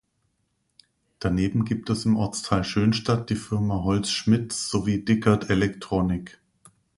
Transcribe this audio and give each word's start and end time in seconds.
Daneben 1.19 1.63
gibt 1.63 1.91
es 1.91 2.05
im 2.05 2.15
Ortsteil 2.17 2.63
Schönstadt 2.63 3.29
die 3.29 3.35
Firma 3.35 3.83
Holz-Schmidt 3.83 4.51
sowie 4.51 5.05
Dickert 5.05 5.51
Electronic. 5.51 6.41